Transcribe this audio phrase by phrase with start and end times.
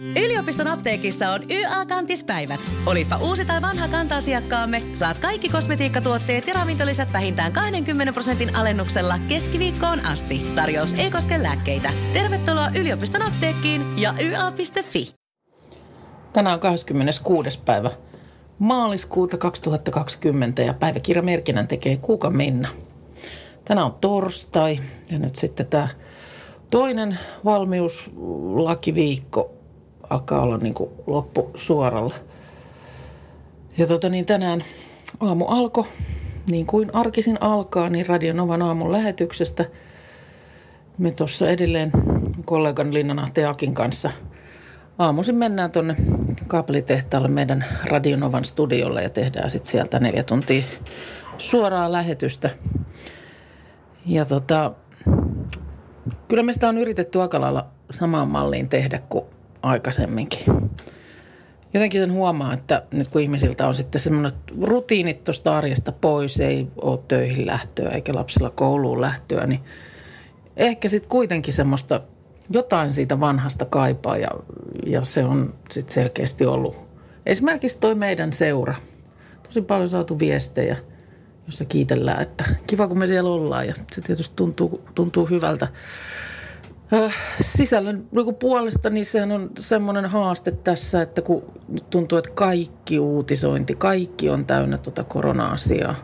[0.00, 2.60] Yliopiston apteekissa on YA-kantispäivät.
[2.86, 10.00] Olipa uusi tai vanha kanta-asiakkaamme, saat kaikki kosmetiikkatuotteet ja ravintolisät vähintään 20 prosentin alennuksella keskiviikkoon
[10.00, 10.46] asti.
[10.54, 11.90] Tarjous ei koske lääkkeitä.
[12.12, 15.14] Tervetuloa yliopiston apteekkiin ja YA.fi.
[16.32, 17.60] Tänään on 26.
[17.64, 17.90] päivä
[18.58, 22.68] maaliskuuta 2020 ja päiväkirjamerkinnän tekee Kuuka Minna.
[23.64, 24.78] Tänään on torstai
[25.10, 25.88] ja nyt sitten tämä
[26.70, 29.55] toinen valmiuslakiviikko
[30.10, 32.14] alkaa olla niin kuin loppu suoralla.
[33.78, 34.64] Ja tota niin, tänään
[35.20, 35.84] aamu alkoi,
[36.50, 39.64] niin kuin arkisin alkaa, niin Radionovan aamun lähetyksestä.
[40.98, 41.90] Me tuossa edelleen
[42.44, 44.10] kollegan Linnana Teakin kanssa
[44.98, 45.96] aamuisin mennään tuonne
[46.48, 50.62] kaapelitehtaalle meidän Radionovan studiolle ja tehdään sitten sieltä neljä tuntia
[51.38, 52.50] suoraa lähetystä.
[54.06, 54.72] Ja tota,
[56.28, 59.24] kyllä me sitä on yritetty aika lailla samaan malliin tehdä kuin
[59.62, 60.44] aikaisemminkin.
[61.74, 64.30] Jotenkin sen huomaa, että nyt kun ihmisiltä on sitten semmoinen
[64.62, 69.60] rutiinit tuosta arjesta pois, ei ole töihin lähtöä eikä lapsilla kouluun lähtöä, niin
[70.56, 72.00] ehkä sitten kuitenkin semmoista
[72.50, 74.28] jotain siitä vanhasta kaipaa ja,
[74.86, 76.86] ja se on sitten selkeästi ollut.
[77.26, 78.74] Esimerkiksi toi meidän seura.
[79.42, 80.76] Tosi paljon saatu viestejä,
[81.46, 85.68] jossa kiitellään, että kiva kun me siellä ollaan ja se tietysti tuntuu, tuntuu hyvältä.
[87.40, 91.42] Sisällön niin puolesta niin sehän on semmoinen haaste tässä, että kun
[91.90, 95.94] tuntuu, että kaikki uutisointi, kaikki on täynnä tuota korona-asiaa.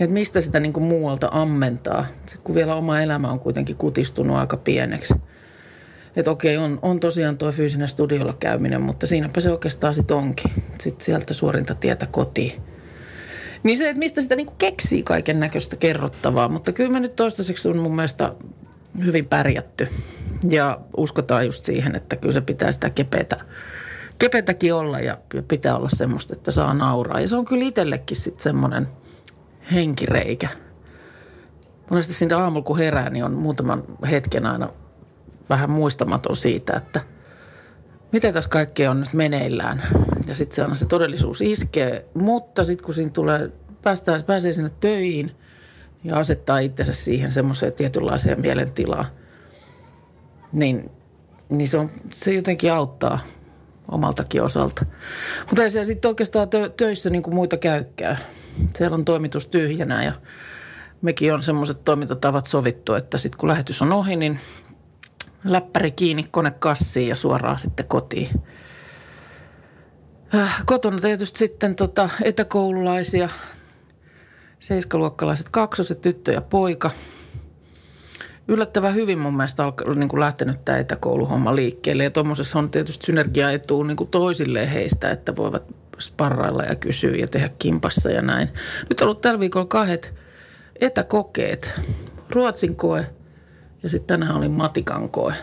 [0.00, 4.36] Että mistä sitä niin kuin muualta ammentaa, sitten kun vielä oma elämä on kuitenkin kutistunut
[4.36, 5.14] aika pieneksi.
[6.16, 10.52] Että okei, on, on tosiaan tuo fyysinen studiolla käyminen, mutta siinäpä se oikeastaan sitten onkin.
[10.80, 12.62] Sitten sieltä suorinta tietä kotiin.
[13.62, 17.16] Niin se, että mistä sitä niin kuin keksii kaiken näköistä kerrottavaa, mutta kyllä me nyt
[17.16, 18.32] toistaiseksi on mun mielestä
[19.04, 19.88] hyvin pärjätty.
[20.50, 23.36] Ja uskotaan just siihen, että kyllä se pitää sitä kepeätä,
[24.18, 27.20] kepeätäkin olla ja pitää olla semmoista, että saa nauraa.
[27.20, 28.88] Ja se on kyllä itsellekin sitten semmoinen
[29.72, 30.48] henkireikä.
[31.90, 34.68] Monesti siinä aamulla kun herää, niin on muutaman hetken aina
[35.50, 37.00] vähän muistamaton siitä, että
[38.12, 39.82] miten tässä kaikkea on nyt meneillään.
[40.26, 43.50] Ja sitten se aina se todellisuus iskee, mutta sitten kun siinä tulee,
[43.82, 45.32] päästään, pääsee sinne töihin–
[46.04, 49.06] ja asettaa itsensä siihen semmoiseen tietynlaiseen mielentilaan,
[50.52, 50.90] niin,
[51.50, 53.18] niin se, on, se jotenkin auttaa
[53.90, 54.86] omaltakin osalta.
[55.46, 58.18] Mutta ei se sitten oikeastaan tö, töissä niin kuin muita käykään.
[58.76, 60.12] Siellä on toimitus tyhjänä ja
[61.02, 64.40] mekin on semmoiset toimintatavat sovittu, että sitten kun lähetys on ohi, niin
[65.44, 68.28] läppäri kiinni kone kassiin ja suoraan sitten kotiin.
[70.34, 73.28] Äh, kotona tietysti sitten tota etäkoululaisia
[74.60, 76.90] seiskaluokkalaiset kaksoset, tyttö ja poika.
[78.48, 82.04] Yllättävän hyvin mun mielestä on niin kuin lähtenyt tämä etäkouluhomma liikkeelle.
[82.04, 85.62] Ja tuommoisessa on tietysti synergiaetu niin kuin toisilleen heistä, että voivat
[85.98, 88.48] sparrailla ja kysyä ja tehdä kimpassa ja näin.
[88.88, 90.14] Nyt on ollut tällä viikolla kahdet
[90.80, 91.80] etäkokeet.
[92.30, 93.06] Ruotsin koe
[93.82, 95.34] ja sitten tänään oli matikan koe.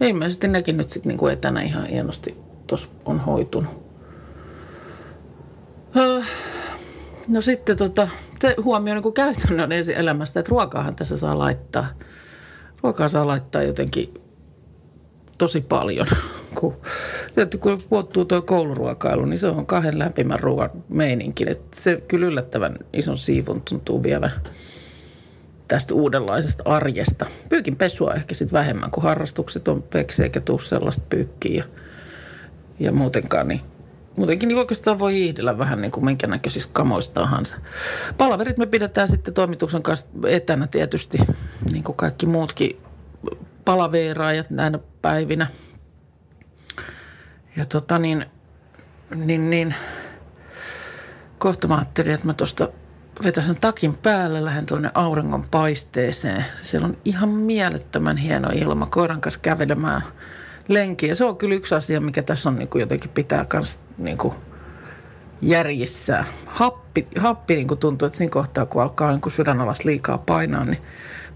[0.00, 2.36] Ilmeisesti nekin nyt sitten niin etänä ihan hienosti
[2.66, 3.83] tuossa on hoitunut.
[7.28, 8.08] No sitten tota,
[8.40, 11.86] se huomio niin käytännön elämästä, että ruokaahan tässä saa laittaa.
[12.82, 14.14] Ruokaa saa laittaa jotenkin
[15.38, 16.06] tosi paljon.
[16.60, 16.76] Kun,
[17.88, 21.48] puuttuu tuo kouluruokailu, niin se on kahden lämpimän ruoan meininkin.
[21.48, 24.32] Että se kyllä yllättävän ison siivun tuntuu vievän
[25.68, 27.26] tästä uudenlaisesta arjesta.
[27.48, 31.64] Pyykin pesua ehkä sitten vähemmän, kun harrastukset on veksi eikä tuu sellaista pyykkiä ja,
[32.80, 33.60] ja muutenkaan, niin
[34.16, 37.58] muutenkin niin oikeastaan voi hiihdellä vähän niin kuin minkä näköisistä kamoista tahansa.
[38.18, 41.18] Palaverit me pidetään sitten toimituksen kanssa etänä tietysti,
[41.72, 42.80] niin kuin kaikki muutkin
[43.64, 45.46] palaveeraajat näinä päivinä.
[47.56, 48.26] Ja tota niin,
[49.14, 49.74] niin, niin
[51.38, 52.68] kohta mä ajattelin, että mä tuosta
[53.24, 56.44] vetäsen takin päälle, lähden tuonne auringon paisteeseen.
[56.62, 60.02] Siellä on ihan mielettömän hieno ilma koiran kanssa kävelemään–
[60.68, 61.14] lenkiä.
[61.14, 64.18] Se on kyllä yksi asia, mikä tässä on niin kuin jotenkin pitää myös niin
[65.42, 66.24] järjissä.
[66.46, 70.18] Happi, happi niin kuin tuntuu, että siinä kohtaa, kun alkaa niin kuin sydän alas liikaa
[70.18, 70.82] painaa, niin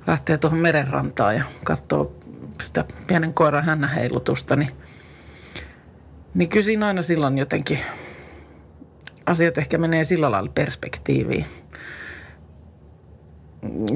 [0.07, 2.17] lähtee tuohon merenrantaan ja katsoo
[2.61, 4.71] sitä pienen koiran hännäheilutusta, niin,
[6.35, 7.79] niin kyllä siinä aina silloin jotenkin
[9.27, 11.47] asiat ehkä menee sillä lailla perspektiiviin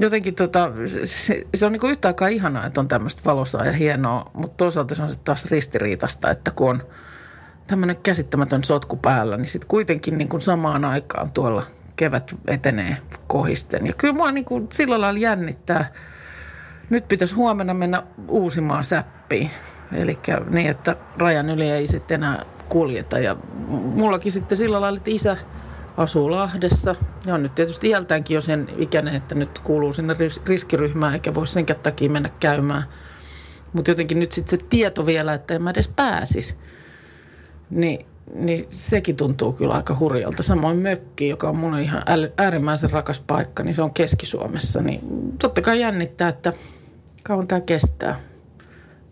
[0.01, 0.73] jotenkin tota,
[1.05, 4.95] se, se on niin yhtä aikaa ihanaa, että on tämmöistä valosaa ja hienoa, mutta toisaalta
[4.95, 6.83] se on sitten taas ristiriitasta, että kun on
[7.67, 11.63] tämmöinen käsittämätön sotku päällä, niin sitten kuitenkin niin kuin samaan aikaan tuolla
[11.97, 13.87] kevät etenee kohisten.
[13.87, 15.85] Ja kyllä mua niin kuin sillä lailla jännittää.
[16.91, 19.51] Nyt pitäisi huomenna mennä uusimaan säppiin.
[19.93, 20.19] Eli
[20.51, 23.19] niin, että rajan yli ei sitten enää kuljeta.
[23.19, 23.37] Ja
[23.69, 25.37] mullakin sitten sillä lailla, että isä
[25.97, 26.95] asuu Lahdessa.
[27.27, 30.15] Ja on nyt tietysti iältäänkin jo sen ikäinen, että nyt kuuluu sinne
[30.47, 32.83] riskiryhmään eikä voi senkään takia mennä käymään.
[33.73, 36.57] Mutta jotenkin nyt sitten se tieto vielä, että en mä edes pääsisi.
[37.71, 40.43] Niin, niin sekin tuntuu kyllä aika hurjalta.
[40.43, 42.03] Samoin mökki, joka on mun ihan
[42.37, 44.83] äärimmäisen rakas paikka, niin se on Keski-Suomessa.
[44.83, 45.01] Niin
[45.39, 46.53] totta kai jännittää, että
[47.25, 48.21] kauan tämä kestää.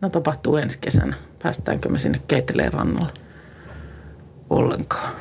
[0.01, 1.17] No tapahtuu ensi kesänä.
[1.43, 3.13] Päästäänkö me sinne Keiteleen rannalle
[4.51, 5.13] ollenkaan.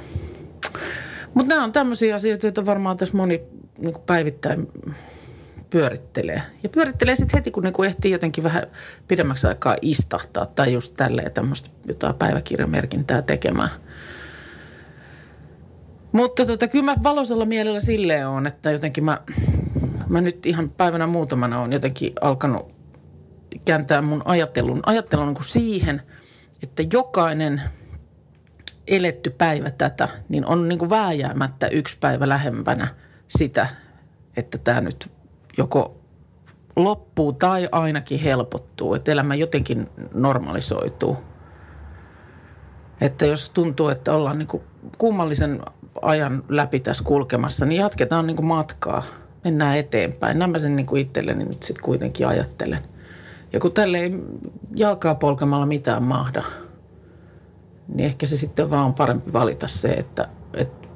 [1.33, 3.41] Mutta nämä on tämmöisiä asioita, joita varmaan tässä moni
[3.79, 4.67] niin päivittäin
[5.69, 6.41] pyörittelee.
[6.63, 8.63] Ja pyörittelee sitten heti, kun niinku ehtii jotenkin vähän
[9.07, 13.69] pidemmäksi aikaa istahtaa tai just tälleen tämmöistä jotain päiväkirjamerkintää tekemään.
[16.11, 19.17] Mutta tota, kyllä mä valoisella mielellä silleen on, että jotenkin mä,
[20.09, 22.75] mä nyt ihan päivänä muutamana on jotenkin alkanut
[23.65, 26.01] kääntää mun ajattelun, ajattelun niin kuin siihen,
[26.63, 27.61] että jokainen
[28.89, 32.87] eletty päivä tätä, niin on niin kuin vääjäämättä yksi päivä lähempänä
[33.27, 33.67] sitä,
[34.37, 35.11] että tämä nyt
[35.57, 35.99] joko
[36.75, 41.17] loppuu tai ainakin helpottuu, että elämä jotenkin normalisoituu.
[43.01, 44.63] Että jos tuntuu, että ollaan niin kuin
[44.97, 45.61] kummallisen
[46.01, 49.03] ajan läpi tässä kulkemassa, niin jatketaan niin kuin matkaa.
[49.43, 50.39] Mennään eteenpäin.
[50.39, 52.79] Nämä sen niin kuin itselleni nyt sitten kuitenkin ajattelen.
[53.53, 54.11] Ja kun tälle ei
[54.75, 56.43] jalkaa polkemalla mitään mahda,
[57.93, 60.87] niin ehkä se sitten vaan on parempi valita se, että, että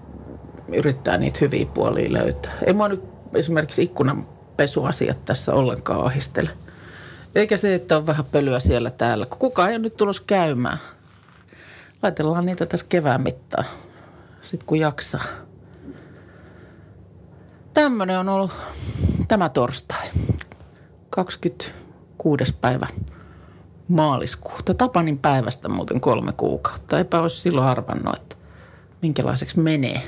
[0.74, 2.52] yrittää niitä hyviä puolia löytää.
[2.66, 3.04] Ei mua nyt
[3.36, 6.50] esimerkiksi ikkunan pesuasiat tässä ollenkaan ahistele.
[7.36, 10.78] Eikä se, että on vähän pölyä siellä täällä, kun kukaan ei ole nyt tulossa käymään.
[12.04, 13.66] Laitellaan niitä tässä kevään mittaan,
[14.42, 15.24] sitten kun jaksaa.
[17.74, 18.52] Tämmöinen on ollut
[19.28, 20.08] tämä torstai,
[21.10, 22.54] 26.
[22.62, 22.88] päivä
[23.88, 24.74] maaliskuuta.
[24.74, 26.98] Tapanin päivästä muuten kolme kuukautta.
[26.98, 28.36] Eipä olisi silloin arvannut, että
[29.02, 30.02] minkälaiseksi menee.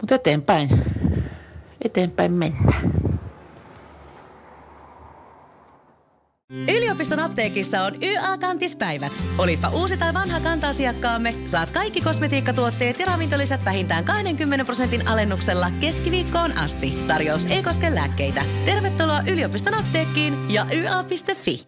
[0.00, 0.68] Mutta eteenpäin
[1.84, 2.92] eteenpäin mennään.
[6.76, 9.12] Yliopiston apteekissa on YA-kantispäivät.
[9.38, 16.58] Olipa uusi tai vanha kanta-asiakkaamme, saat kaikki kosmetiikkatuotteet ja ravintolisät vähintään 20 prosentin alennuksella keskiviikkoon
[16.58, 17.04] asti.
[17.06, 18.44] Tarjous ei koske lääkkeitä.
[18.64, 21.60] Tervetuloa yliopiston apteekkiin ja YA.fi.